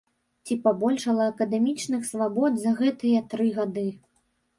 Ці 0.45 0.55
пабольшала 0.61 1.27
акадэмічных 1.31 2.07
свабод 2.11 2.57
за 2.63 2.73
гэтыя 2.79 3.19
тры 3.35 3.47
гады. 3.59 3.85